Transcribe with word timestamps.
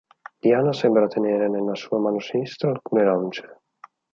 Diana 0.41 0.73
sembra 0.73 1.05
tenere 1.07 1.47
nella 1.47 1.75
sua 1.75 1.99
mano 1.99 2.17
sinistra 2.19 2.71
alcune 2.71 3.03
lance. 3.05 3.59